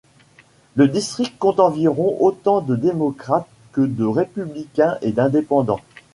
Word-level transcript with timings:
Le 0.73 0.87
district 0.87 1.37
compte 1.37 1.59
environ 1.59 2.17
autant 2.21 2.61
de 2.61 2.75
démocrates 2.75 3.45
que 3.71 3.81
de 3.81 4.03
républicains 4.03 4.97
et 5.03 5.11
d'indépendants. 5.11 5.81